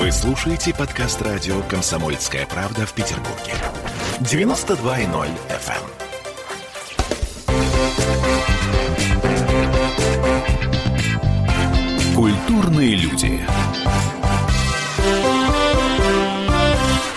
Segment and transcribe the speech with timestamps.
[0.00, 3.52] Вы слушаете подкаст радио «Комсомольская правда» в Петербурге.
[4.20, 5.84] 92.0 FM.
[12.16, 13.46] Культурные люди.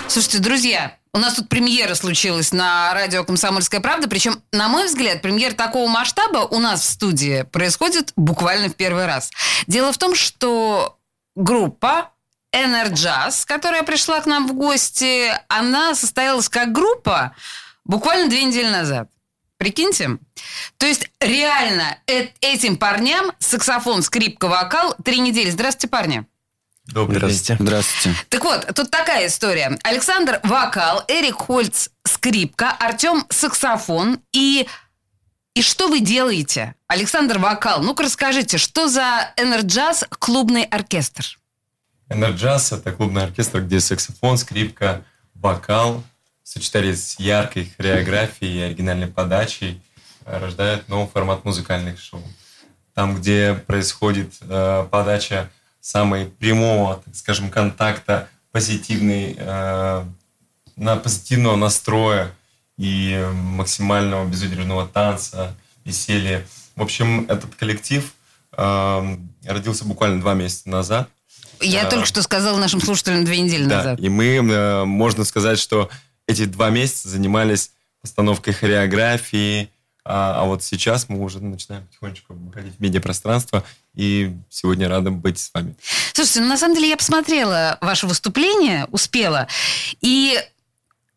[0.09, 4.09] Слушайте, друзья, у нас тут премьера случилась на радио «Комсомольская правда».
[4.09, 9.05] Причем, на мой взгляд, премьер такого масштаба у нас в студии происходит буквально в первый
[9.05, 9.31] раз.
[9.67, 10.99] Дело в том, что
[11.37, 12.09] группа
[12.53, 17.35] Enerjazz, которая пришла к нам в гости, она состоялась как группа
[17.83, 19.09] буквально две недели назад.
[19.57, 20.17] Прикиньте.
[20.77, 25.49] То есть реально э- этим парням саксофон, скрипка, вокал три недели.
[25.49, 26.25] Здравствуйте, парни.
[26.85, 27.63] Добрый Здравствуйте.
[27.63, 28.19] Здравствуйте.
[28.29, 29.79] Так вот, тут такая история.
[29.83, 34.19] Александр– вокал, Эрик Хольц– скрипка, Артем– саксофон.
[34.33, 34.67] И,
[35.53, 36.75] и что вы делаете?
[36.87, 37.81] Александр– вокал.
[37.81, 41.39] Ну-ка расскажите, что за Энерджаз клубный оркестр?
[42.13, 45.03] Энерджаз– это клубный оркестр, где саксофон, скрипка,
[45.33, 46.03] вокал
[46.43, 49.81] в сочетании с яркой хореографией и оригинальной подачей
[50.25, 52.21] рождает новый формат музыкальных шоу.
[52.93, 55.49] Там, где происходит э, подача
[55.81, 60.05] самой прямого, так скажем, контакта, позитивной, э,
[60.75, 62.31] на позитивного настроя
[62.77, 66.45] и максимального безудержного танца, веселья.
[66.75, 68.13] В общем, этот коллектив
[68.51, 71.09] э, родился буквально два месяца назад.
[71.63, 71.89] Я Да.
[71.91, 73.99] только что сказала нашим слушателям две недели Да, назад.
[73.99, 75.89] и мы, э, можно сказать, что
[76.27, 77.71] эти два месяца занимались
[78.01, 79.69] постановкой хореографии,
[80.05, 83.63] а, а вот сейчас мы уже начинаем потихонечку выходить в медиапространство,
[83.95, 85.75] и сегодня рады быть с вами.
[86.13, 89.47] Слушайте, ну на самом деле я посмотрела ваше выступление, успела,
[90.01, 90.37] и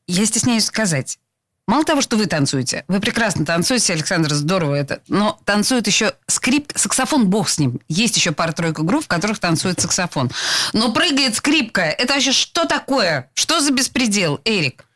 [0.07, 1.19] я стесняюсь сказать,
[1.67, 6.79] мало того, что вы танцуете, вы прекрасно танцуете, Александр, здорово это, но танцует еще скрипка,
[6.79, 7.81] саксофон, бог с ним.
[7.89, 10.31] Есть еще пара-тройка групп, в которых танцует саксофон.
[10.73, 11.83] Но прыгает скрипка.
[11.83, 13.31] Это вообще что такое?
[13.35, 14.87] Что за беспредел, Эрик?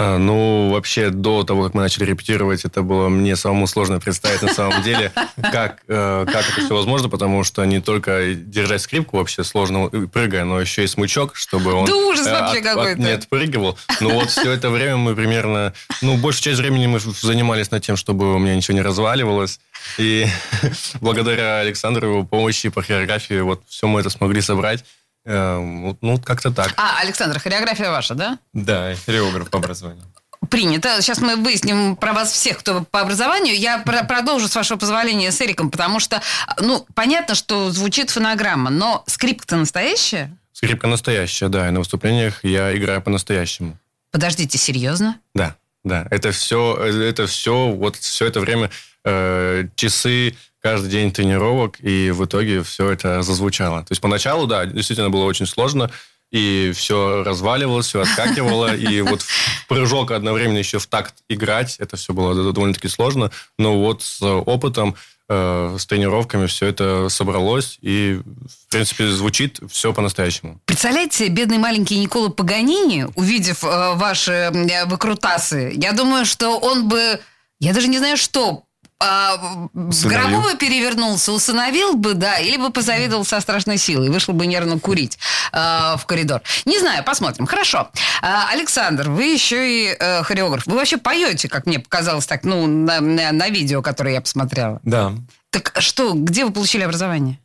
[0.00, 4.42] А, ну, вообще, до того, как мы начали репетировать, это было мне самому сложно представить
[4.42, 5.10] на самом деле,
[5.42, 10.44] как, э, как это все возможно, потому что не только держать скрипку вообще сложно прыгая,
[10.44, 13.76] но еще и смычок, чтобы он Да ужас э, вообще от- от- не отпрыгивал.
[14.00, 17.96] Ну вот все это время мы примерно, ну, большую часть времени мы занимались над тем,
[17.96, 19.58] чтобы у меня ничего не разваливалось.
[19.98, 20.26] И
[21.00, 24.84] благодаря Александру, его помощи по хореографии, вот все мы это смогли собрать.
[25.28, 26.72] Э, вот, Ну, как-то так.
[26.78, 28.38] А, Александр, хореография ваша, да?
[28.54, 30.02] Да, хореограф по образованию.
[30.50, 31.02] Принято.
[31.02, 33.54] Сейчас мы выясним про вас всех, кто по образованию.
[33.58, 36.22] Я про- продолжу, с вашего позволения, с Эриком, потому что,
[36.60, 40.34] ну, понятно, что звучит фонограмма, но скрипка-то настоящая?
[40.52, 43.76] Скрипка настоящая, да, и на выступлениях я играю по-настоящему.
[44.10, 45.16] Подождите, серьезно?
[45.34, 46.06] Да, да.
[46.10, 48.70] Это все, это все, вот все это время
[49.08, 53.80] э, часы, каждый день тренировок, и в итоге все это зазвучало.
[53.80, 55.90] То есть поначалу, да, действительно было очень сложно,
[56.30, 61.96] и все разваливалось, все отскакивало, и вот в прыжок одновременно еще в такт играть, это
[61.96, 64.96] все было довольно-таки сложно, но вот с опытом,
[65.28, 70.60] э, с тренировками все это собралось, и, в принципе, звучит все по-настоящему.
[70.66, 77.20] Представляете, бедный маленький Никола Паганини, увидев э, ваши э, выкрутасы, я думаю, что он бы,
[77.60, 78.64] я даже не знаю что,
[79.00, 79.36] а,
[79.72, 84.46] в гробу бы перевернулся, усыновил бы, да, или бы позавидовал со страшной силой, вышел бы
[84.46, 85.18] нервно курить
[85.52, 85.56] э,
[85.96, 86.42] в коридор.
[86.64, 87.46] Не знаю, посмотрим.
[87.46, 87.90] Хорошо.
[88.22, 90.66] А, Александр, вы еще и э, хореограф.
[90.66, 94.80] Вы вообще поете, как мне показалось так, ну, на, на- на видео, которое я посмотрела.
[94.82, 95.12] Да.
[95.50, 97.38] Так что, где вы получили образование?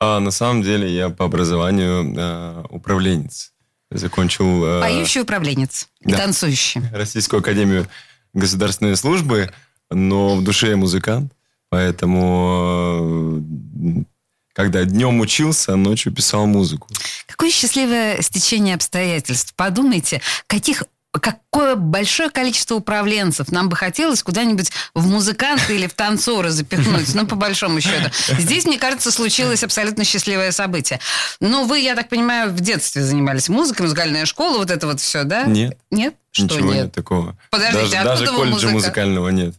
[0.00, 3.52] А на самом деле я по образованию э, управленец.
[3.90, 6.18] Закончил э, Поющий управленец и да.
[6.18, 6.82] танцующий.
[6.92, 7.88] Российскую академию
[8.34, 9.50] государственной службы,
[9.90, 11.32] но в душе я музыкант,
[11.68, 14.02] поэтому э,
[14.52, 16.88] когда днем учился, ночью писал музыку.
[17.26, 19.54] Какое счастливое стечение обстоятельств.
[19.54, 20.82] Подумайте, каких
[21.12, 27.26] какое большое количество управленцев нам бы хотелось куда-нибудь в музыканты или в танцоры запихнуть, ну,
[27.26, 28.10] по большому счету.
[28.38, 31.00] Здесь, мне кажется, случилось абсолютно счастливое событие.
[31.40, 35.24] Но вы, я так понимаю, в детстве занимались музыкой, музыкальная школа, вот это вот все,
[35.24, 35.44] да?
[35.44, 35.78] Нет.
[35.90, 36.14] Нет?
[36.30, 36.84] Что Ничего нет?
[36.84, 37.36] нет такого.
[37.50, 38.72] Подождите, даже, откуда даже колледжа музыка?
[38.72, 39.54] музыкального нет.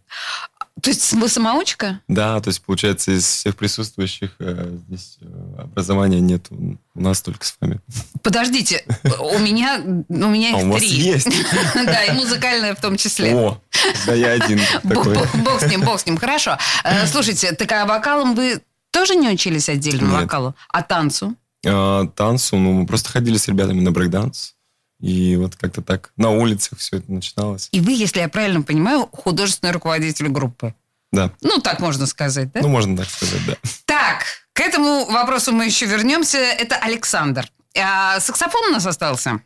[0.82, 2.02] То есть вы самоучка?
[2.08, 6.48] Да, то есть, получается, из всех присутствующих э, здесь э, образования нет.
[6.52, 7.80] У нас только с вами.
[8.22, 8.84] Подождите,
[9.20, 10.88] у меня, у меня А их у три.
[10.90, 11.28] есть?
[11.76, 13.34] Да, и музыкальная в том числе.
[13.36, 13.62] О,
[14.06, 15.16] да я один такой.
[15.44, 16.18] бог- с ним, бог с ним.
[16.18, 16.58] Хорошо.
[16.84, 18.62] Э, Слушайте, так а вокалом вы
[18.92, 20.56] тоже не учились отдельно вокалу?
[20.70, 21.36] А танцу?
[21.66, 24.56] А, танцу, ну, мы просто ходили с ребятами на брейкданс.
[25.00, 27.70] И вот как-то так на улицах все это начиналось.
[27.72, 30.74] И вы, если я правильно понимаю, художественный руководитель группы.
[31.12, 31.32] Да.
[31.42, 32.62] Ну, так можно сказать, да?
[32.62, 33.56] Ну, можно так сказать, да.
[33.86, 36.38] Так, к этому вопросу мы еще вернемся.
[36.38, 37.50] Это Александр.
[37.78, 39.42] А, саксофон у нас остался.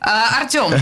[0.00, 0.72] А, Артем,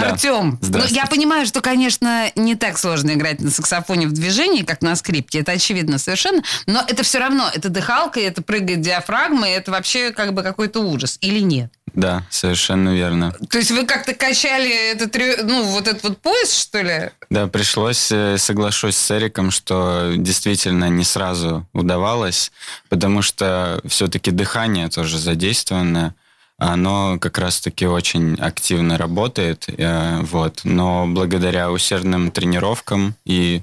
[0.00, 0.10] Да.
[0.12, 4.82] Артем, ну, я понимаю, что, конечно, не так сложно играть на саксофоне в движении, как
[4.82, 5.40] на скрипке.
[5.40, 6.42] Это очевидно совершенно.
[6.66, 10.80] Но это все равно, это дыхалка, это прыгает диафрагма, и это вообще как бы какой-то
[10.80, 11.18] ужас.
[11.20, 11.72] Или нет?
[11.94, 13.34] Да, совершенно верно.
[13.48, 17.10] То есть вы как-то качали этот, ну, вот этот вот пояс, что ли?
[17.30, 22.52] Да, пришлось, э, соглашусь с Эриком, что действительно не сразу удавалось,
[22.90, 26.14] потому что все-таки дыхание тоже задействовано,
[26.58, 30.60] оно как раз-таки очень активно работает, э, вот.
[30.64, 33.62] Но благодаря усердным тренировкам и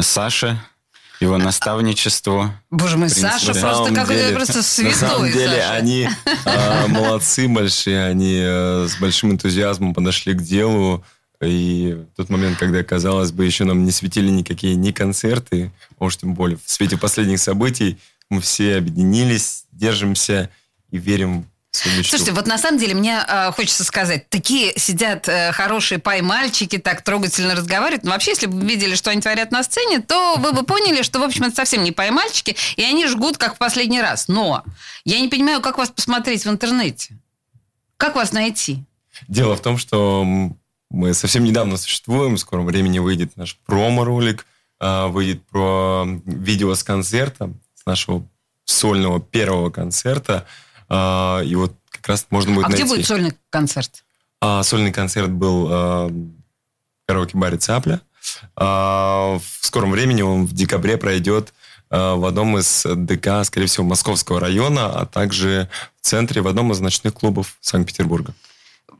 [0.00, 0.60] Саше,
[1.20, 4.94] его наставничеству, Боже мой, Саша на просто какой-то просто На святой.
[4.94, 5.72] самом деле Саша.
[5.72, 6.08] они
[6.46, 11.04] а, молодцы большие, они э, с большим энтузиазмом подошли к делу.
[11.42, 16.04] И в тот момент, когда, казалось бы, еще нам не светили никакие ни концерты, а
[16.04, 17.98] уж тем более в свете последних событий,
[18.28, 20.50] мы все объединились, держимся
[20.90, 25.52] и верим в Слушайте, вот на самом деле мне э, хочется сказать, такие сидят э,
[25.52, 28.02] хорошие пай-мальчики, так трогательно разговаривают.
[28.02, 31.02] Но вообще, если бы вы видели, что они творят на сцене, то вы бы поняли,
[31.02, 34.26] что, в общем, это совсем не пай-мальчики, и они жгут, как в последний раз.
[34.26, 34.64] Но
[35.04, 37.16] я не понимаю, как вас посмотреть в интернете?
[37.96, 38.82] Как вас найти?
[39.28, 40.26] Дело в том, что
[40.90, 44.44] мы совсем недавно существуем, в скором времени выйдет наш промо-ролик,
[44.80, 48.26] а, выйдет про видео с концерта, с нашего
[48.64, 50.46] сольного первого концерта,
[50.90, 52.82] А, и вот как раз можно будет а найти.
[52.82, 54.04] где будет сольный концерт?
[54.40, 56.32] А, сольный концерт был а, в
[57.06, 58.00] караоке-баре «Цапля».
[58.56, 61.54] А, в скором времени он в декабре пройдет
[61.88, 65.68] а, в одном из ДК, скорее всего, Московского района, а также
[66.00, 68.34] в центре, в одном из ночных клубов Санкт-Петербурга.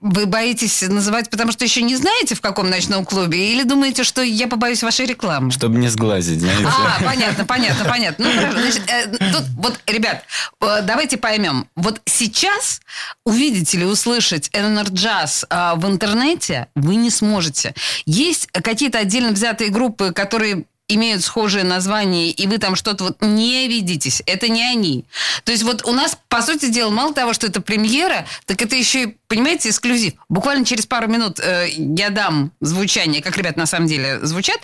[0.01, 3.53] Вы боитесь называть, потому что еще не знаете, в каком ночном клубе?
[3.53, 5.51] Или думаете, что я побоюсь вашей рекламы?
[5.51, 6.67] чтобы не сглазить, знаете.
[6.67, 8.25] А, понятно, понятно, понятно.
[8.25, 8.59] Ну, хорошо.
[8.61, 10.25] Значит, э, тут вот, ребят,
[10.61, 11.67] э, давайте поймем.
[11.77, 12.81] Вот сейчас
[13.25, 17.75] увидеть или услышать Энерджаз в интернете вы не сможете.
[18.07, 20.65] Есть какие-то отдельно взятые группы, которые
[20.95, 24.23] имеют схожие названия, и вы там что-то вот не видитесь.
[24.27, 25.05] Это не они.
[25.45, 28.77] То есть вот у нас, по сути дела, мало того, что это премьера, так это
[28.77, 30.15] еще и, понимаете, эксклюзив.
[30.29, 34.59] Буквально через пару минут э, я дам звучание, как ребят на самом деле звучат.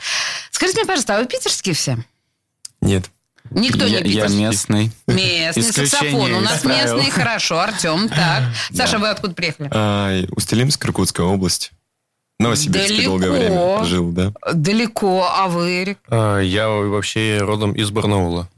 [0.51, 1.99] Скажите мне, пожалуйста, а вы питерские все?
[2.81, 3.07] Нет.
[3.51, 4.39] Никто я, не я питерский.
[4.41, 4.93] местный.
[5.07, 6.33] Местный Исключение саксофон.
[6.35, 6.97] У нас правил.
[6.97, 7.61] местный, хорошо.
[7.61, 8.43] Артем, так.
[8.75, 8.99] Саша, Да.
[8.99, 9.71] вы откуда приехали?
[9.73, 11.71] А, Устилимск, Иркутская область.
[12.39, 13.11] Новосибирске Далеко.
[13.11, 14.33] долгое время жил, да.
[14.53, 15.99] Далеко, а вы, Эрик?
[16.09, 18.49] А, Я вообще родом из Барнаула.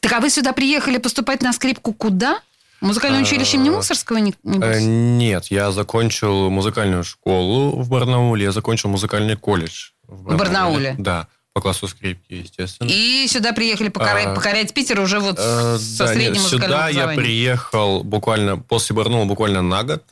[0.00, 2.40] Так, а вы сюда приехали поступать на скрипку куда?
[2.80, 4.18] Музыкальное училище имени А, Мусорского?
[4.18, 4.76] не- небось?
[4.76, 9.90] Э, Нет, я закончил музыкальную школу в Барнауле, я закончил музыкальный колледж.
[10.06, 10.94] В Барнауле?
[10.96, 12.88] Да, по классу скрипки, естественно.
[12.90, 16.88] И сюда приехали покорять, А, покорять Питер уже вот Э, со да, средним нет, Сюда
[16.88, 20.02] я приехал буквально после Барнаула буквально на год.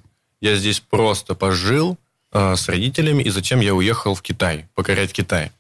[0.41, 1.97] Я здесь просто пожил
[2.33, 5.51] э, с родителями, и затем я уехал в Китай, покорять Китай.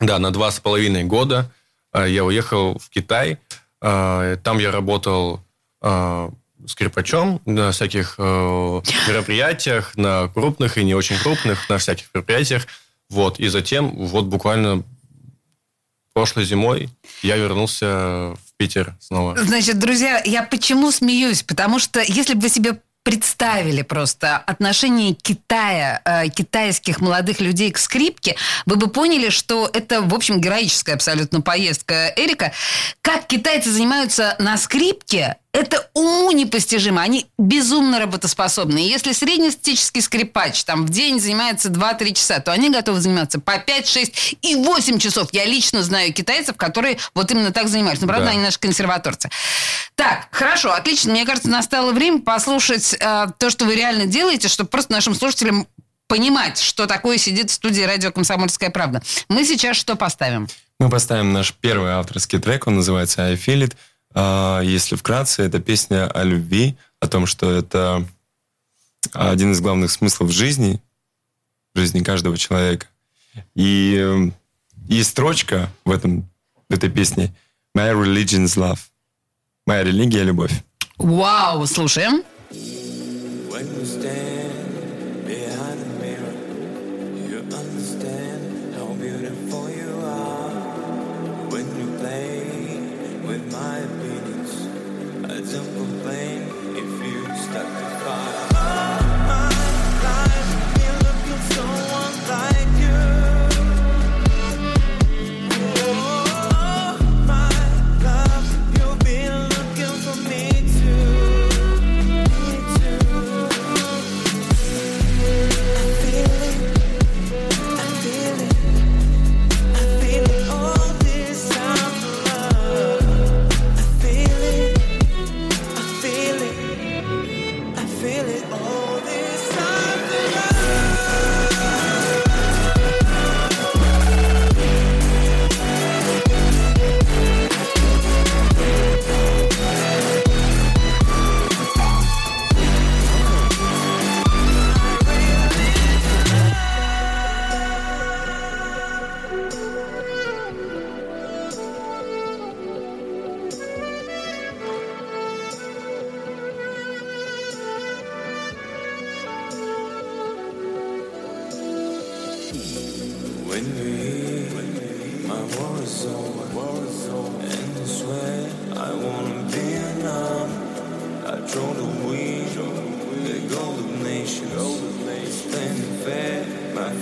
[0.00, 1.50] Да, на два с половиной года
[1.92, 3.38] э, я уехал в Китай.
[3.80, 5.40] Э, там я работал
[5.80, 6.30] э,
[6.66, 12.66] скрипачом на всяких мероприятиях, на крупных и не очень крупных, на всяких мероприятиях.
[13.10, 14.84] Вот, и затем, вот буквально
[16.12, 16.88] прошлой зимой
[17.22, 19.36] я вернулся в Питер снова.
[19.36, 21.42] Значит, друзья, я почему смеюсь?
[21.42, 27.78] Потому что если бы вы себе представили просто отношение Китая, э, китайских молодых людей к
[27.78, 32.52] скрипке, вы бы поняли, что это, в общем, героическая абсолютно поездка Эрика.
[33.00, 37.02] Как китайцы занимаются на скрипке, это уму непостижимо.
[37.02, 38.78] Они безумно работоспособны.
[38.84, 43.58] И если среднестатистический скрипач там в день занимается 2-3 часа, то они готовы заниматься по
[43.58, 45.28] 5, 6 и 8 часов.
[45.32, 48.00] Я лично знаю китайцев, которые вот именно так занимались.
[48.00, 48.30] Но, правда, Да.
[48.32, 49.28] они наши консерваторцы.
[49.94, 51.12] Так, хорошо, отлично.
[51.12, 55.66] Мне кажется, настало время послушать э, то, что вы реально делаете, чтобы просто нашим слушателям
[56.08, 59.02] понимать, что такое сидит в студии радио «Комсомольская правда».
[59.28, 60.48] Мы сейчас что поставим?
[60.78, 63.74] Мы поставим наш первый авторский трек, он называется «I Feel It».
[64.14, 68.06] А, Если вкратце, это песня о любви, о том, что это
[69.12, 70.80] один из главных смыслов жизни,
[71.74, 72.86] жизни каждого человека.
[73.54, 74.30] И, э,
[74.88, 76.28] и строчка в, этом,
[76.68, 77.34] в этой песне
[77.76, 78.78] «My religion is love».
[79.66, 80.52] Моя религия– любовь.
[80.98, 82.22] Вау, слушаем.
[83.50, 84.41] When you stand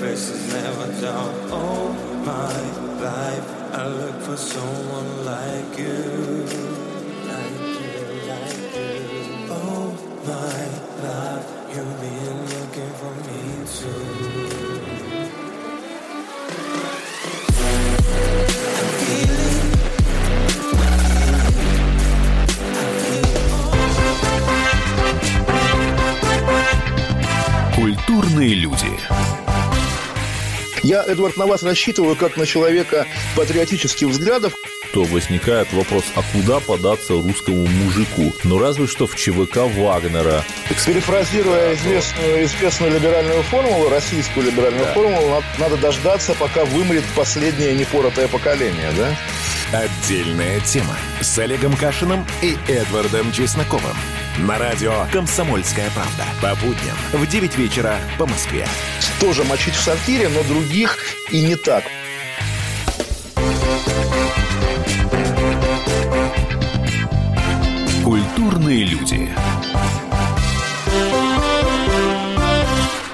[0.01, 1.51] my face is never down.
[1.51, 6.90] All oh, my life, I look for someone like you.
[30.91, 33.07] Я, Эдвард, на вас рассчитываю как на человека
[33.37, 34.55] патриотических взглядов.
[34.93, 38.35] то возникает вопрос, а куда податься русскому мужику?
[38.43, 40.45] Ну, разве что в ЧВК Вагнера.
[40.85, 48.27] Перефразируя известную, известную либеральную формулу, российскую либеральную формулу, надо, надо дождаться, пока вымрет последнее непоротое
[48.27, 49.17] поколение, да?
[49.73, 53.97] Отдельная тема с Олегом Кашиным и Эдвардом Чесноковым.
[54.39, 56.25] На радио «Комсомольская правда».
[56.43, 58.67] По будням в 9 вечера по Москве.
[59.21, 60.97] Тоже мочить в сортире, но других
[61.31, 61.85] и не так.
[68.03, 69.29] Культурные люди.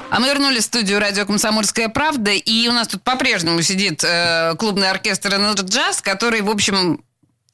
[0.09, 4.55] А мы вернулись в студию радио «Комсомольская правда», и у нас тут по-прежнему сидит э,
[4.57, 7.03] клубный оркестр «NRJAZZ», который, в общем,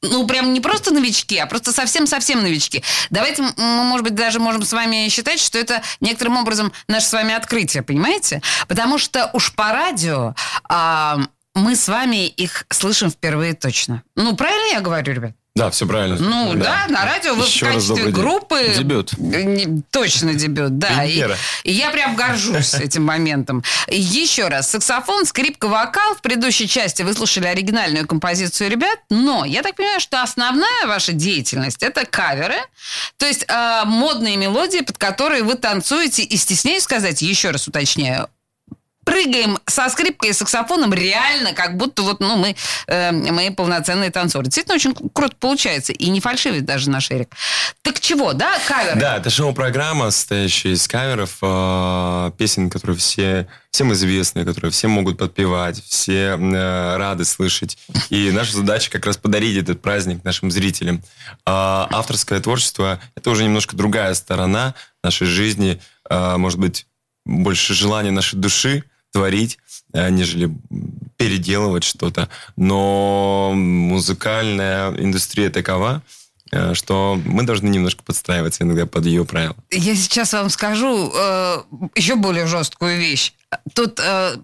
[0.04, 2.82] ну, прям не просто новички, а просто совсем-совсем новички.
[3.10, 7.12] Давайте мы, может быть, даже можем с вами считать, что это некоторым образом наше с
[7.12, 8.42] вами открытие, понимаете?
[8.68, 10.34] Потому что уж по радио
[10.68, 11.18] а,
[11.54, 14.02] мы с вами их слышим впервые точно.
[14.16, 15.32] Ну, правильно я говорю, ребят?
[15.56, 16.16] Да, все правильно.
[16.18, 18.22] Ну да, на радио вы Еще в качестве добрый день.
[18.22, 18.74] группы...
[18.76, 19.16] Дебют.
[19.18, 21.04] Не- Точно дебют, да.
[21.04, 21.24] И,
[21.62, 23.62] и я прям горжусь этим моментом.
[23.86, 26.16] Еще раз, саксофон, скрипка, вокал.
[26.16, 31.12] В предыдущей части вы слушали оригинальную композицию ребят, но я так понимаю, что основная ваша
[31.12, 32.56] деятельность– это каверы,
[33.16, 38.28] то есть э, модные мелодии, под которые вы танцуете, и стесняюсь сказать, еще раз уточняю,
[39.04, 42.56] прыгаем со скрипкой и саксофоном реально, как будто вот, ну, мы,
[42.86, 44.44] э, мы полноценные танцоры.
[44.44, 45.92] Действительно, очень круто получается.
[45.92, 47.34] И не фальшивит даже наш Эрик.
[47.82, 48.98] Так чего, да, каверы?
[48.98, 55.18] Да, это шоу-программа, состоящая из каверов, э, песен, которые все, всем известны, которые все могут
[55.18, 57.78] подпевать, все э, рады слышать.
[58.10, 61.02] И наша задача как раз подарить этот праздник нашим зрителям.
[61.44, 66.86] А авторское творчество– это уже немножко другая сторона нашей жизни, э, может быть,
[67.26, 69.58] больше желание нашей души творить,
[69.92, 70.50] э, нежели
[71.16, 72.28] переделывать что-то.
[72.56, 76.02] Но музыкальная индустрия такова,
[76.50, 79.56] э, что мы должны немножко подстраиваться иногда под ее правила.
[79.70, 81.62] Я сейчас вам скажу э,
[81.94, 83.34] еще более жесткую вещь.
[83.72, 84.36] Тут э,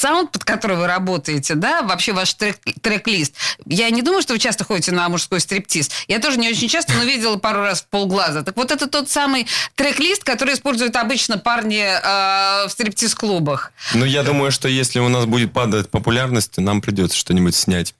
[0.00, 3.34] саунд, под который вы работаете, да, вообще ваш трек- трек-лист.
[3.66, 5.90] Я не думаю, что вы часто ходите на мужской стриптиз.
[6.08, 8.42] Я тоже не очень часто, но видела пару раз в полглаза.
[8.42, 13.72] Так вот это тот самый трек-лист, который используют обычно парни э, в стриптиз-клубах.
[13.94, 17.94] Ну, я думаю, что если у нас будет падать популярность, нам придется что-нибудь снять.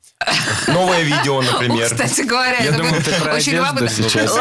[0.69, 1.89] Новое видео, О, например.
[1.91, 3.89] кстати говоря, Я будет ты про очень любопытно.
[3.89, 4.33] сейчас.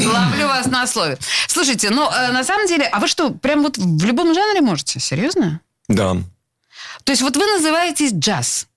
[0.00, 1.18] Ловлю вас на слове.
[1.48, 5.00] Слушайте, ну, э, на самом деле, а вы что, прям вот в любом жанре можете?
[5.00, 5.60] Серьезно?
[5.88, 6.16] Да.
[7.02, 8.68] То есть вот вы называетесь джаз.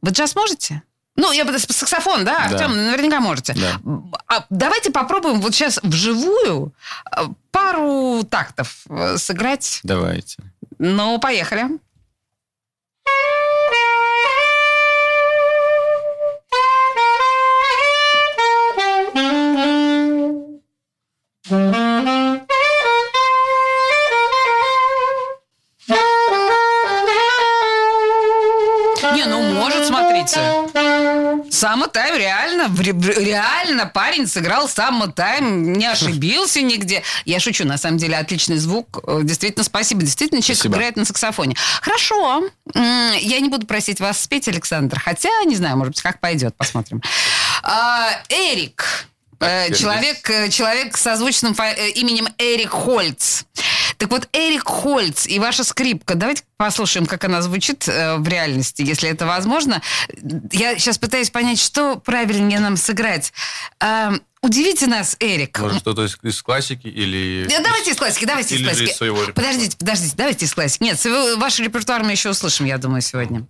[0.00, 0.82] Вы джаз можете?
[1.14, 2.56] Ну, я бы саксофон, да, Да.
[2.56, 3.54] Артем, наверняка можете.
[3.54, 3.78] Да.
[4.26, 6.72] А давайте попробуем вот сейчас вживую
[7.14, 9.80] э, пару тактов э, сыграть.
[9.82, 10.38] Давайте.
[10.78, 11.64] Ну, поехали.
[11.64, 11.78] Не,
[32.80, 37.02] реально, парень сыграл Самма Тайм, не ошибился нигде.
[37.24, 39.00] Я шучу, на самом деле отличный звук.
[39.06, 40.02] Э, Действительно, спасибо.
[40.02, 40.74] Действительно, человек Спасибо.
[40.76, 41.56] играет на саксофоне.
[41.80, 42.44] Хорошо.
[42.74, 45.00] Я не буду просить вас спеть, Александр.
[45.00, 47.02] Хотя, не знаю, может быть, как пойдет, посмотрим.
[47.62, 49.06] А, Эрик.
[49.40, 53.42] Э, теперь Человек, э, человек фа- э, именем Эрик Хольц.
[54.02, 56.16] Так вот, Эрик Хольц и ваша скрипка.
[56.16, 59.80] Давайте послушаем, как она звучит э, в реальности, если это возможно.
[60.50, 63.32] Я сейчас пытаюсь понять, что правильнее нам сыграть.
[63.78, 65.60] А, удивите нас, Эрик.
[65.60, 67.46] Может, что-то из, из классики или...
[67.48, 68.90] Да, давайте из классики, давайте из Или же классики.
[68.90, 69.46] из своего репертуара.
[69.46, 70.82] Подождите, подождите, давайте из классики.
[70.82, 71.06] Нет,
[71.36, 73.46] ваш репертуар мы еще услышим, я думаю, сегодня.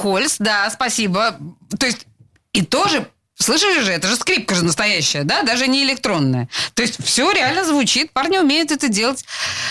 [0.00, 1.36] Хольс, да, спасибо.
[1.78, 2.06] То есть,
[2.52, 3.06] и тоже
[3.40, 6.50] Слышали же, это же скрипка же настоящая, да, даже не электронная.
[6.74, 9.24] То есть все реально звучит, парни умеют это делать.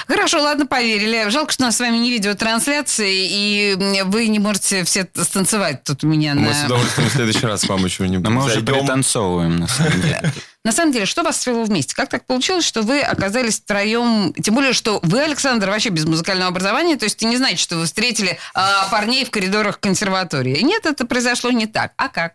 [0.07, 1.29] Хорошо, ладно, поверили.
[1.29, 6.03] Жалко, что у нас с вами не видеотрансляции, и вы не можете все станцевать тут
[6.03, 6.53] у меня Мы на...
[6.55, 10.33] с удовольствием в следующий раз вам еще-нибудь Но мы уже пританцовываем, на самом деле.
[10.65, 11.95] На самом деле, что вас свело вместе?
[11.95, 14.33] Как так получилось, что вы оказались втроем?
[14.33, 17.85] Тем более, что вы, Александр, вообще без музыкального образования, то есть не знаете, что вы
[17.85, 20.61] встретили а, парней в коридорах консерватории.
[20.61, 21.93] Нет, это произошло не так.
[21.95, 22.33] А как?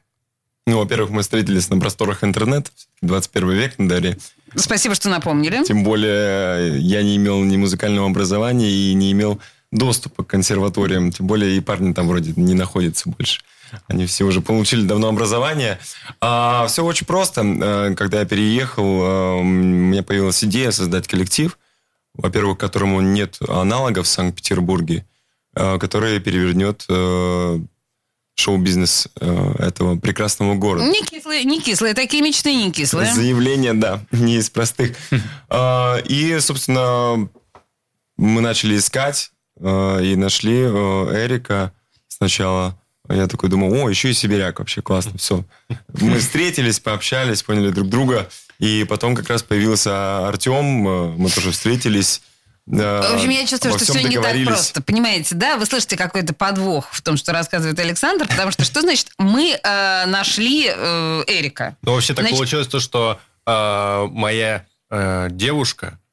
[0.67, 2.71] Ну, во-первых, мы встретились на просторах интернета.
[3.03, 4.19] 21 век на дворе.
[4.57, 5.63] Спасибо, что напомнили.
[5.65, 9.41] Тем более, я не имел ни музыкального образования и не имел
[9.71, 11.13] доступа к консерваториям.
[11.13, 13.43] Тем более, и парни там вроде не находятся больше.
[13.89, 15.79] Они все уже получили давно образование.
[16.21, 17.43] А, все очень просто.
[17.45, 21.59] А, Когда я переехал, а, у меня появилась идея создать коллектив,
[22.15, 25.05] во-первых, которому нет аналогов в Санкт-Петербурге,
[25.55, 26.85] а, который перевернет
[28.37, 29.07] шоу-бизнес
[29.59, 30.85] этого прекрасного города.
[30.87, 33.13] Не кислые, не кислые, такие мечты не кислые.
[33.15, 34.97] Заявление, да, не из простых.
[35.49, 37.29] А, И, собственно,
[38.17, 41.73] мы начали искать и нашли Эрика
[42.09, 42.77] сначала.
[43.09, 45.45] Я такой думал, о, еще и сибиряк вообще, классно, все.
[46.01, 48.29] Мы встретились, пообщались, поняли друг друга.
[48.59, 52.23] И потом как раз появился Артем, а, мы тоже встретились.
[52.67, 54.81] В общем, я чувствую, что все не так просто.
[54.83, 55.59] Понимаете, да?
[55.59, 60.07] Вы слышите какой-то подвох в том, что рассказывает Александр, потому что что значит мы э,
[60.07, 61.77] нашли э, Эрика?
[61.83, 66.04] Ну, вообще так Значит- получилось то, что э, моя э, девушка э,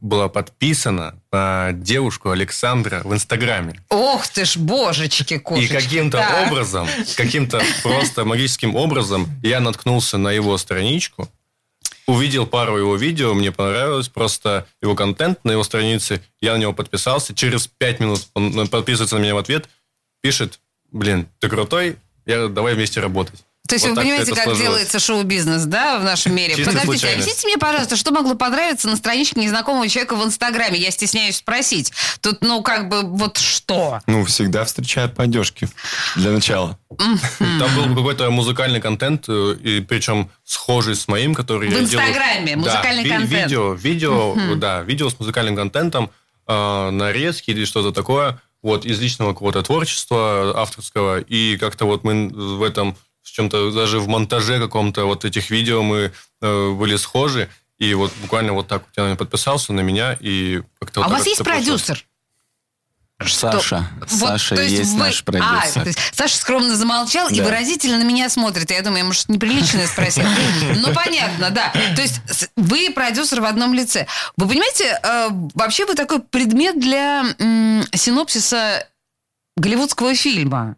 [0.00, 3.80] была подписана на девушку Александра в Инстаграме.
[3.88, 5.72] Ох ты ж, божечки, И кошечки.
[5.74, 6.46] каким-то Так.
[6.48, 11.28] образом, каким-то просто магическим образом я наткнулся на его страничку,
[12.06, 16.72] увидел пару его видео, мне понравилось просто его контент на его странице, я на него
[16.72, 19.68] подписался, через пять минут он подписывается на меня в ответ,
[20.20, 20.58] пишет,
[20.90, 23.44] блин, ты крутой, я, давай вместе работать.
[23.68, 24.60] То есть Вот вы понимаете, как сложилось.
[24.60, 26.56] делается шоу-бизнес, да, в нашем мире?
[26.56, 27.22] Чисто Подождите, случайно.
[27.22, 30.78] объясните мне, пожалуйста, что могло понравиться на страничке незнакомого человека в Инстаграме?
[30.78, 31.92] Я стесняюсь спросить.
[32.20, 34.00] Тут, ну, как бы, вот что?
[34.06, 35.68] Ну, всегда встречают по одежке.
[36.16, 36.76] Для начала.
[36.98, 42.08] Там был какой-то музыкальный контент, э, и причем схожий с моим, который В я делаю.
[42.08, 43.42] Инстаграме музыкальный Да, контент.
[43.44, 46.10] Видео, видео, да, видео с музыкальным контентом,
[46.48, 52.28] э, нарезки или что-то такое, вот, из личного какого-то творчества авторского, и как-то вот мы
[52.28, 57.48] в этом, в чем-то, даже в монтаже каком-то вот этих видео мы э, были схожи,
[57.78, 61.04] и вот буквально вот так вот я на него подписался, на меня, и как-то а
[61.04, 61.82] вот у вас вот есть всё получилось.
[61.82, 62.06] продюсер?
[63.24, 63.88] Саша.
[64.00, 65.82] Вот, Саша то есть, вы- наш А, продюсер.
[65.82, 67.44] то есть Саша скромно замолчал и Да.
[67.44, 68.68] выразительно на меня смотрит.
[68.72, 70.24] Я думаю, я, может, неприлично спросил.
[70.84, 71.72] Ну, понятно, да.
[71.94, 74.08] То есть с- вы продюсер в одном лице.
[74.36, 77.22] Вы понимаете, э, вообще вы такой предмет для
[77.94, 78.88] синопсиса
[79.56, 80.74] голливудского фильма.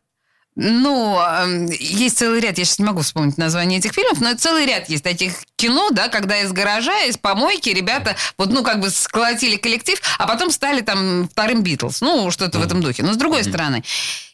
[0.56, 1.20] Ну,
[1.68, 5.02] есть целый ряд, я сейчас не могу вспомнить название этих фильмов, но целый ряд есть
[5.02, 10.00] таких кино, да, когда из гаража, из помойки ребята вот, ну, как бы сколотили коллектив,
[10.18, 12.00] а потом стали там вторым Битлз.
[12.02, 13.02] Ну, что-то в этом духе.
[13.02, 13.82] Но с другой стороны,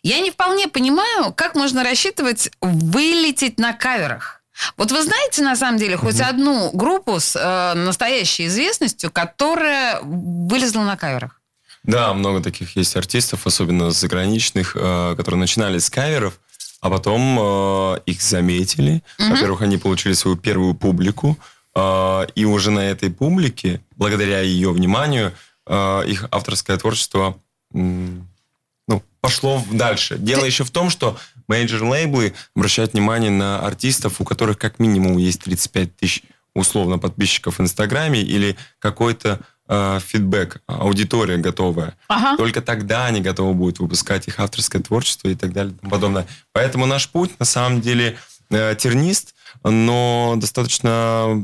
[0.02, 4.42] я не вполне понимаю, как можно рассчитывать вылететь на каверах.
[4.76, 10.83] Вот вы знаете, на самом деле, хоть одну группу с э, настоящей известностью, которая вылезла
[10.83, 11.39] на каверах?
[11.82, 16.38] Да, много таких есть артистов, особенно заграничных, э, которые начинали с каверов,
[16.80, 19.02] а потом э, их заметили.
[19.18, 21.38] Во-первых, они получили свою первую публику,
[21.74, 25.32] э, и уже на этой публике, благодаря ее вниманию,
[25.68, 27.38] их авторское творчество
[27.72, 30.18] ну, пошло дальше.
[30.18, 31.16] Дело еще в том, что
[31.48, 36.22] major лейблы обращают внимание на артистов, у которых как минимум есть 35 тысяч
[36.54, 39.40] условно подписчиков в Инстаграме или какой-то
[39.70, 41.94] э, feedback, аудитория готовая.
[42.09, 42.37] Ага.
[42.37, 46.26] Только тогда они готовы будут выпускать их авторское творчество и так далее и тому подобное.
[46.52, 48.18] Поэтому наш путь на самом деле
[48.50, 51.42] э, тернист, но достаточно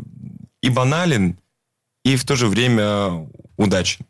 [0.61, 1.39] и банален,
[2.05, 4.05] и в то же время удачен.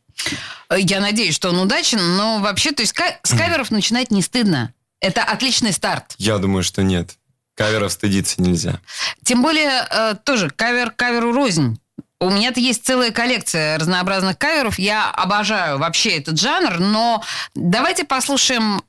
[0.74, 4.72] Я надеюсь, что он удачен, но вообще, то есть с каверов начинать не стыдно.
[5.00, 6.14] Это отличный старт.
[6.16, 7.16] Я думаю, что нет.
[7.54, 8.80] Каверов стыдиться нельзя.
[9.24, 11.78] Тем более, э, тоже кавер каверу рознь.
[12.20, 14.78] У меня-то есть целая коллекция разнообразных каверов.
[14.78, 17.22] Я обожаю вообще этот жанр, но
[17.54, 18.82] давайте послушаем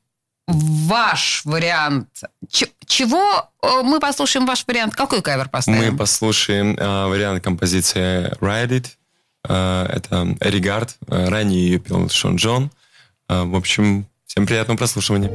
[0.47, 2.07] ваш вариант.
[2.49, 4.95] Ч- чего э, мы послушаем ваш вариант?
[4.95, 5.91] Какой кавер поставим?
[5.91, 8.87] Мы послушаем э, вариант композиции Ride It.
[9.49, 10.95] Э, это Регард.
[11.09, 12.71] Э, ранее ее пел Шон Джон.
[13.27, 15.29] Э, в общем, всем приятного прослушивания.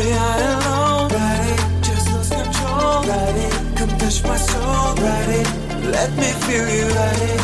[0.00, 1.10] alone.
[1.12, 3.04] It, just control.
[3.04, 4.94] It, come touch my soul.
[4.98, 5.46] It,
[5.90, 6.86] let me feel you.
[6.86, 7.40] It,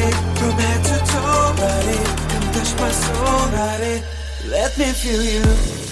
[0.00, 1.54] it, from head to toe.
[1.96, 3.48] It, come touch my soul.
[3.82, 4.02] It,
[4.48, 5.91] let me feel you.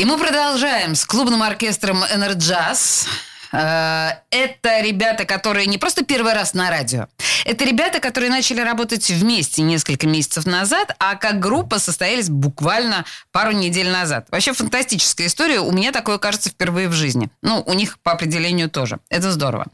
[0.00, 3.06] И мы продолжаем с клубным оркестром «Энерджаз».
[3.52, 7.08] Э, Это ребята, которые не просто первый раз на радио.
[7.44, 13.52] Это ребята, которые начали работать вместе несколько месяцев назад, а как группа состоялись буквально пару
[13.52, 14.26] недель назад.
[14.30, 15.60] Вообще фантастическая история.
[15.60, 17.28] У меня такое, кажется, впервые в жизни.
[17.42, 19.00] Ну, у них по определению тоже.
[19.10, 19.66] Это здорово.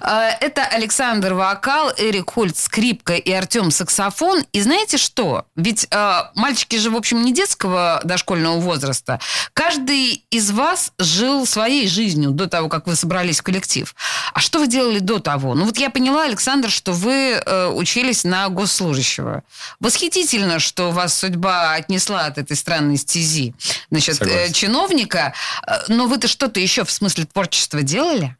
[0.00, 4.44] Э, Это Александр вокал, Эрик Хольт скрипка и Артем саксофон.
[4.52, 5.46] И знаете что?
[5.56, 9.20] Ведь э, мальчики же, в общем, не детского дошкольного возраста.
[9.52, 13.94] Каждый из вас жил своей жизнью до того, как вы собрались в коллектив.
[14.32, 15.54] А что вы делали до того?
[15.54, 17.12] Ну вот я поняла, Александр, что вы
[17.44, 19.42] э, учились на госслужащего.
[19.80, 23.54] Восхитительно, что вас судьба отнесла от этой странной стези.
[23.90, 25.34] Значит, э, чиновника.
[25.66, 28.36] Э, Но вы-то что-то еще в смысле творчества делали?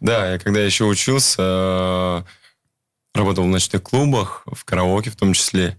[0.00, 2.24] Да, я когда еще учился,
[3.14, 5.76] работал в ночных клубах, в караоке в том числе.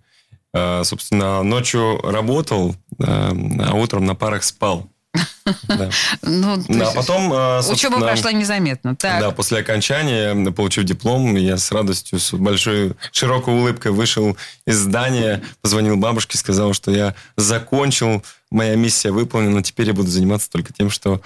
[0.54, 4.90] Э, Собственно, ночью работал, э, а утром на парах спал.
[5.68, 5.90] Да.
[6.22, 8.96] Ну, Да, потом, э, Учеба прошла незаметно.
[8.96, 9.20] Так.
[9.20, 15.42] Да, после окончания, получив диплом, я с радостью, с большой, широкой улыбкой вышел из здания,
[15.62, 20.90] позвонил бабушке, сказал, что я закончил, моя миссия выполнена, теперь я буду заниматься только тем,
[20.90, 21.22] что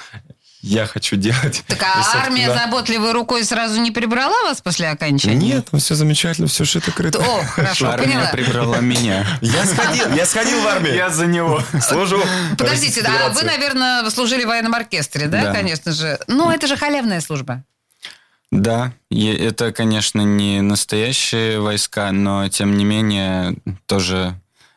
[0.65, 1.63] я хочу делать.
[1.67, 5.35] Так И, а собственно, армия заботливой рукой сразу не прибрала вас после окончания?
[5.37, 7.19] Нет, ну все замечательно, все шито-крыто.
[7.21, 8.29] О, хорошо, Армия поняла.
[8.31, 9.25] прибрала меня.
[9.41, 10.95] Я сходил, я сходил в армию.
[10.95, 11.61] Я за него.
[11.81, 12.21] служу.
[12.57, 15.53] Подождите, да, вы, наверное, служили в военном оркестре, да, Да.
[15.53, 16.19] конечно же?
[16.27, 17.63] Ну, это же халявная служба.
[18.51, 24.33] Да, и это, конечно, не настоящие войска, но тем не менее тоже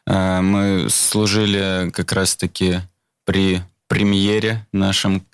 [0.07, 2.81] э, мы служили как раз-таки
[3.25, 5.25] при премьере нашем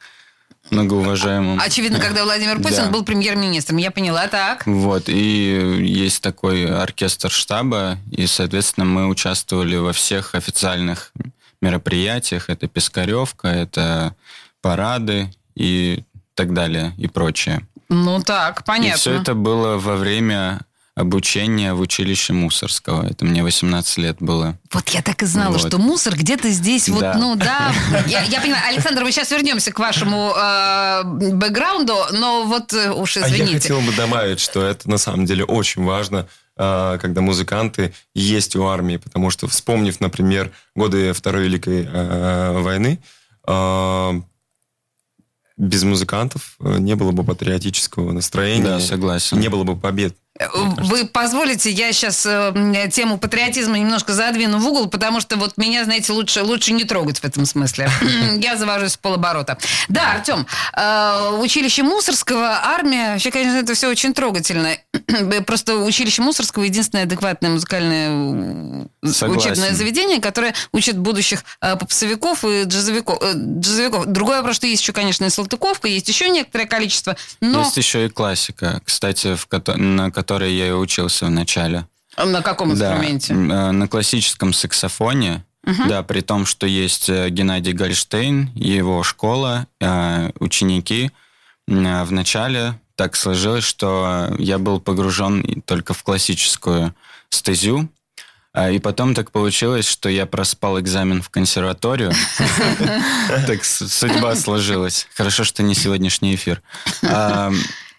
[0.70, 1.60] многоуважаемом.
[1.60, 2.90] Очевидно, когда Владимир Путин Да.
[2.90, 3.76] был премьер-министром.
[3.78, 4.66] Я поняла, так.
[4.66, 11.12] Вот, и есть такой оркестр штаба, и, соответственно, мы участвовали во всех официальных
[11.60, 12.50] мероприятиях.
[12.50, 14.14] Это Пискаревка, это
[14.62, 16.02] парады, и
[16.34, 17.66] так далее и прочее.
[17.88, 18.96] Ну так, понятно.
[18.96, 20.60] И все это было во время
[20.96, 23.04] обучения в училище Мусорского.
[23.04, 24.56] Это мне 18 лет было.
[24.72, 25.66] Вот я так и знала, Вот.
[25.66, 27.14] что мусор где-то здесь, вот, Да.
[27.18, 27.72] ну да.
[28.06, 31.02] Я, я понимаю, Александр, мы сейчас вернемся к вашему э,
[31.32, 33.54] бэкграунду, но вот э, уж А я извините.
[33.54, 38.64] хотел бы добавить, что это на самом деле очень важно, а, когда музыканты есть у
[38.66, 43.00] армии, потому что, вспомнив, например, годы Второй Великой а, войны,
[43.44, 44.14] а,
[45.56, 49.38] без музыкантов э, не было бы патриотического настроения, Да, согласен.
[49.40, 50.16] не было бы побед.
[50.38, 52.26] Э, Вы позволите, я сейчас
[52.92, 57.18] тему патриотизма немножко задвину в угол, потому что вот меня, знаете, лучше, лучше не трогать
[57.20, 57.88] в этом смысле.
[58.40, 59.58] Я завожусь в полоборота.
[59.88, 64.76] Да, Артем, э, училище Мусорского, армия, вообще, конечно, это все очень трогательно.
[65.46, 69.52] Просто училище Мусорского единственное адекватное музыкальное э, Согласен.
[69.52, 73.18] учебное заведение, которое учит будущих э, попсовиков и джазовиков.
[73.22, 74.06] э, джазовиков.
[74.06, 78.06] Другой вопрос, что есть еще, конечно, и Салтыковка, есть еще некоторое количество, но Есть еще
[78.06, 81.86] и классика, кстати, в на которой я и учился в начале.
[82.16, 83.32] на каком Да, инструменте?
[83.34, 85.44] м, э, на классическом саксофоне.
[85.88, 91.10] Да, при том, что есть э, Геннадий Гольштейн, его школа, э, ученики.
[91.66, 96.94] М, э, В начале так сложилось, что я был погружен только в классическую
[97.30, 97.88] стезю.
[98.52, 102.12] А, И потом так получилось, что я проспал экзамен в консерваторию.
[103.46, 105.08] Так судьба сложилась.
[105.16, 106.62] Хорошо, что не сегодняшний эфир.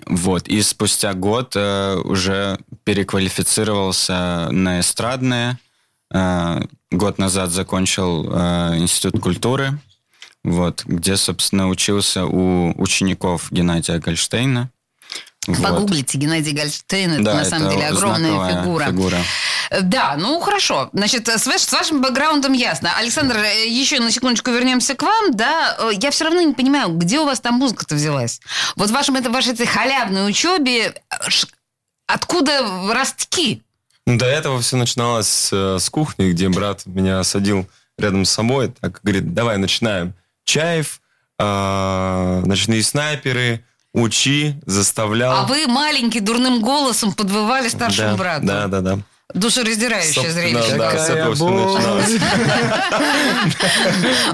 [0.05, 0.47] Вот.
[0.47, 5.59] И спустя год э, уже переквалифицировался на эстрадное.
[6.13, 9.79] Э, Год назад закончил э, Институт культуры,
[10.43, 14.69] вот, где, собственно, учился у учеников Геннадия Гольштейна.
[15.47, 15.62] Вот.
[15.62, 18.86] Погуглите Геннадий Гольштейн, это Да, на самом это деле огромная фигура.
[18.86, 19.17] фигура.
[19.69, 20.89] Э, Да, ну хорошо.
[20.93, 22.91] Значит, с, ваш- с вашим бэкграундом ясно.
[22.97, 25.31] Александр, э, еще на секундочку вернемся к вам.
[25.36, 28.41] Да, Э, я все равно не понимаю, где у вас там музыка-то взялась?
[28.75, 31.47] Вот в вашем, это, вашей этой халявной учебе э, ш-
[32.08, 32.62] откуда
[32.93, 33.62] ростки?
[34.08, 38.31] Ну, До этого все начиналось с, э, с кухни, где брат меня садил рядом с
[38.31, 40.13] собой, так говорит, давай начинаем.
[40.43, 41.01] Чаев,
[41.39, 43.63] а, ночные снайперы,
[43.95, 45.34] учи, заставлял.
[45.34, 48.45] А вы маленький дурным голосом подвывали старшему да, брату.
[48.45, 48.99] Да, да, да.
[49.34, 50.75] Душераздирающее зрелище.
[50.77, 52.21] Да, все начиналось.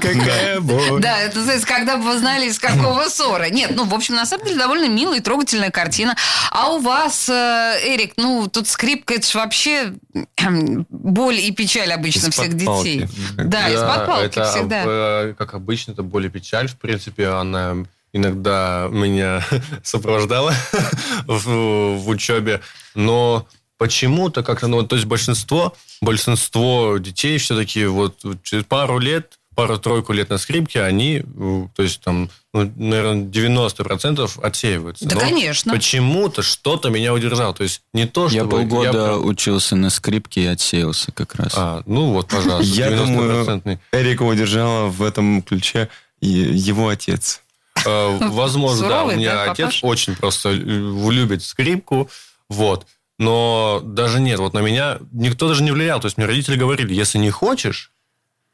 [0.00, 1.00] Какая боль.
[1.00, 3.48] Да, это называется, когда бы вы знали, из какого ссора.
[3.50, 6.14] Нет, ну, в общем, на самом деле, довольно милая и трогательная картина.
[6.50, 9.94] А у вас, э, Эрик, ну, тут скрипка, это же вообще
[10.36, 13.08] эм, боль и печаль обычно всех детей.
[13.36, 14.82] Да, из-под палки всегда.
[14.84, 16.68] э, как обычно, это боль и печаль.
[16.68, 17.76] В принципе, она
[18.12, 19.44] иногда меня
[19.82, 20.54] сопровождала
[21.26, 22.60] в, в учебе.
[22.94, 23.46] Но
[23.78, 30.30] почему-то как-то, ну, то есть большинство, большинство детей все-таки вот через пару лет, пару-тройку лет
[30.30, 35.06] на скрипке, они, э, то есть там, ну, наверное, 90% отсеиваются.
[35.06, 35.72] Да, Но конечно.
[35.74, 37.52] Почему-то что-то меня удержало.
[37.52, 38.50] То есть не то, Я чтобы...
[38.50, 41.52] полгода прям- учился на скрипке и отсеялся как раз.
[41.54, 43.78] А, ну вот, пожалуйста, Я думаю, 90%.
[43.92, 45.88] Эрика удержала в этом ключе
[46.20, 47.41] его отец.
[47.86, 49.04] Э, Возможно, да.
[49.04, 52.08] У меня отец очень просто э, любит скрипку.
[52.48, 52.86] Вот.
[53.18, 56.00] Но даже нет, вот на меня никто даже не влиял.
[56.00, 57.92] То есть мне родители говорили, если не хочешь,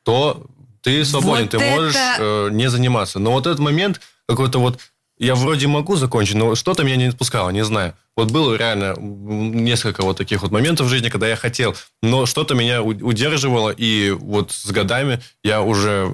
[0.05, 0.45] то
[0.83, 3.19] ты свободен, Вот ты можешь это- э, не заниматься.
[3.19, 4.79] Но вот этот момент какой-то вот
[5.19, 7.95] я вроде могу закончить, но что-то меня не отпускало, не знаю.
[8.19, 12.57] Вот было реально несколько вот таких вот моментов в жизни, когда я хотел, но что-то
[12.57, 16.11] меня удерживало, и вот с годами я уже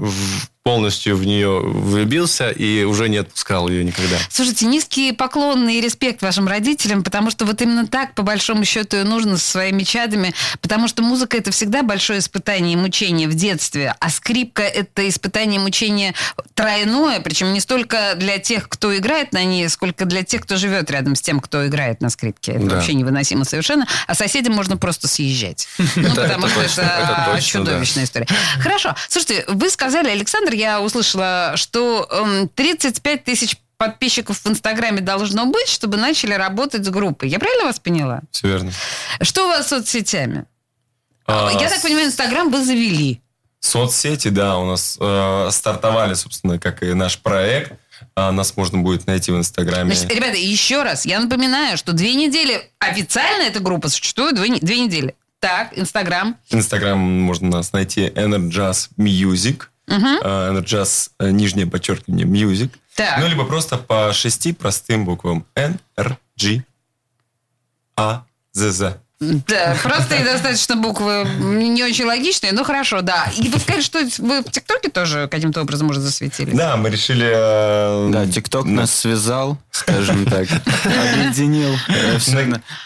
[0.64, 4.16] полностью в нее влюбился и уже не отпускал ее никогда.
[4.30, 8.96] Слушайте, низкий поклон и респект вашим родителям, потому что вот именно так, по большому счету,
[8.96, 13.34] и нужно со своими чадами, потому что музыка– это всегда большое испытание и мучение в
[13.34, 16.14] детстве, а скрипка– это испытание и мучение
[16.54, 20.90] тройное, причем не столько для тех, кто играет на ней, сколько для тех, кто живет
[20.90, 22.52] рядом с тем, кто играет на скрипке.
[22.52, 22.76] Это Да.
[22.76, 25.68] вообще невыносимо совершенно, а соседям можно просто съезжать.
[25.96, 28.26] Ну, потому что это чудовищная история.
[28.60, 28.94] Хорошо.
[29.08, 35.68] Слушайте, вы сказали, Александр, я услышала, что эм, 35 тысяч подписчиков в Инстаграме должно быть,
[35.68, 37.28] чтобы начали работать с группой.
[37.28, 38.20] Я правильно вас поняла?
[38.30, 38.72] Все верно.
[39.22, 40.44] Что у вас с соцсетями?
[41.26, 43.20] А, Я так понимаю, Инстаграм вы завели.
[43.60, 47.72] Соцсети, да, у нас э, стартовали, собственно, как и наш проект.
[48.16, 49.94] А, нас можно будет найти в Инстаграме.
[49.94, 54.80] Значит, ребята, еще раз, я напоминаю, что две недели, официально эта группа существует две, две
[54.80, 55.14] недели.
[55.40, 56.36] Так, Инстаграм.
[56.50, 59.64] Инстаграм можно нас найти Enerjazz Music.
[59.88, 62.70] А, Enerjazz, э, нижнее подчеркивание, Music.
[62.94, 63.18] Так.
[63.18, 65.44] Ну, либо просто по шести простым буквам.
[65.54, 66.64] N, R, G,
[67.96, 69.00] A, Z, Z.
[69.46, 73.26] Да, простые достаточно буквы, не очень логичные, но хорошо, да.
[73.36, 76.54] И вы сказали, что вы в ТикТоке тоже каким-то образом уже засветились?
[76.54, 77.26] Да, мы решили...
[77.26, 80.48] э, Да, ТикТок нас связал, скажем так,
[80.84, 81.74] объединил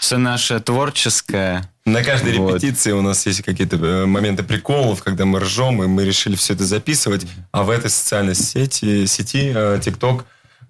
[0.00, 1.68] все наше творческое.
[1.84, 2.54] На каждой Вот.
[2.54, 6.52] репетиции у нас есть какие-то э, моменты приколов, когда мы ржем, и мы решили все
[6.54, 7.26] это записывать.
[7.50, 10.24] А в этой социальной сети, сети TikTok,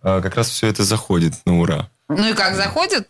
[0.04, 1.88] э, как раз все это заходит на ура.
[2.08, 3.08] Ну и как, заходит?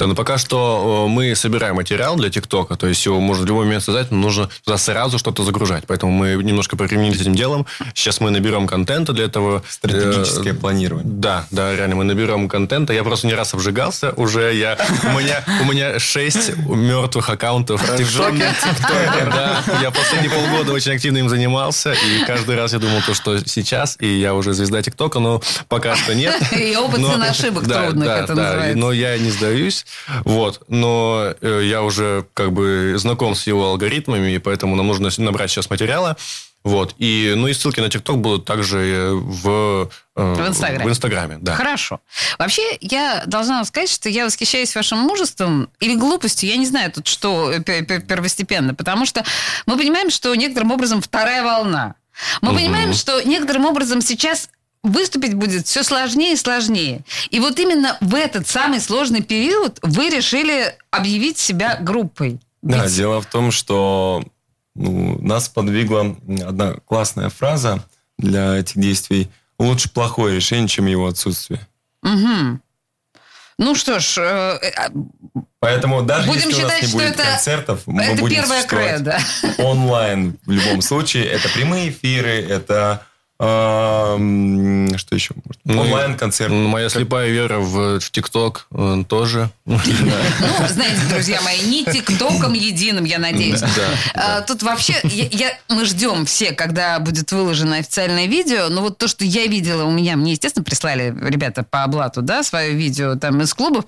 [0.00, 3.46] Да, но пока что э, мы собираем материал для ТикТока, то есть его можно в
[3.46, 5.84] любой момент создать, но нужно туда сразу что-то загружать.
[5.86, 7.66] Поэтому мы немножко повременили этим делом.
[7.94, 9.62] Сейчас мы наберем контента для этого.
[9.68, 11.06] Стратегическое Э, планирование.
[11.06, 12.94] Да, да, реально, мы наберем контента.
[12.94, 14.54] Я просто не раз обжигался уже.
[14.54, 18.54] Я, у, меня, у меня шесть мертвых аккаунтов в ТикТоке.
[19.26, 21.92] Да, я последние полгода очень активно им занимался.
[21.92, 25.94] И каждый раз я думал, то, что сейчас, и я уже звезда ТикТока, но пока
[25.94, 26.40] что нет.
[26.52, 28.78] И опыт цен ошибок трудных это называется.
[28.78, 29.84] Но я не сдаюсь.
[30.24, 30.62] Вот.
[30.68, 35.50] Но э, я уже как бы знаком с его алгоритмами, и поэтому нам нужно набрать
[35.50, 36.16] сейчас материала.
[36.62, 36.94] Вот.
[36.98, 40.84] И, ну и ссылки на ТикТок будут также э, в, э, В Инстаграме.
[40.84, 41.54] В Инстаграме, да.
[41.54, 42.00] Хорошо.
[42.38, 46.50] Вообще, я должна вам сказать, что я восхищаюсь вашим мужеством или глупостью.
[46.50, 48.74] Я не знаю тут, что э, пе- пе- первостепенно.
[48.74, 49.24] Потому что
[49.64, 51.94] мы понимаем, что некоторым образом вторая волна.
[52.42, 54.50] Мы понимаем, что некоторым образом сейчас
[54.82, 57.00] выступить будет все сложнее и сложнее.
[57.30, 62.40] И вот именно в этот самый сложный период вы решили объявить себя группой.
[62.62, 64.22] Да, Ведь- дело в том, что
[64.74, 66.16] ну, нас подвигла
[66.46, 67.84] одна классная фраза
[68.18, 69.28] для этих действий.
[69.58, 71.66] Лучше плохое решение, чем его отсутствие.
[72.02, 72.62] Мгм.
[73.58, 74.88] Ну что ж, э, э,
[75.58, 78.44] Поэтому даже Будем если у нас считать, не что будет это- концертов, мы это будем
[78.46, 79.18] существовать кредо.
[79.58, 81.26] онлайн в любом случае.
[81.26, 83.04] Это прямые эфиры, это
[83.40, 85.34] что еще?
[85.64, 86.52] Ну, Онлайн-концерт.
[86.52, 89.50] Моя слепая вера в в ТикТок э, тоже.
[89.64, 89.78] Ну,
[90.68, 93.62] знаете, друзья мои, не тиктоком единым, я надеюсь.
[94.14, 95.00] А, Тут вообще,
[95.68, 98.68] мы ждем все, когда будет выложено официальное видео.
[98.68, 102.42] Но вот то, что я видела у меня, мне, естественно, прислали ребята по облату, да,
[102.42, 103.84] свое видео там из клубов.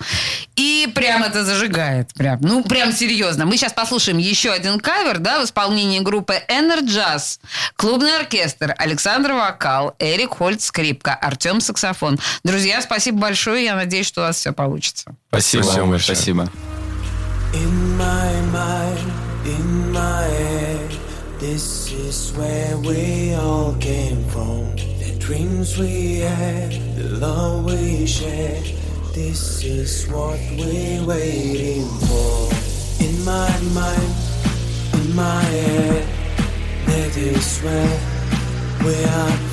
[0.57, 2.15] И прям это зажигает.
[2.15, 3.45] Прям, ну, прям серьезно.
[3.47, 7.39] Мы сейчас послушаем еще один кавер, да, в исполнении группы Enerjazz,
[7.77, 12.19] клубный оркестр, Александр Вокал, Эрик Хольц скрипка, Артем саксофон.
[12.45, 13.65] Друзья, спасибо большое.
[13.65, 15.17] Я надеюсь, что у вас все получится.
[15.29, 15.63] Спасибо.
[15.63, 16.17] Спасибо большое.
[16.17, 16.49] Спасибо.
[17.55, 19.13] In my mind,
[19.45, 20.91] in my head,
[21.41, 24.77] this is where we all came from.
[25.01, 28.65] The dreams we had, the love we shared,
[29.13, 32.49] this is what we're waiting for.
[33.05, 34.15] In my mind,
[34.95, 36.07] in my head,
[36.87, 38.12] that is where
[38.85, 39.53] where I'm from.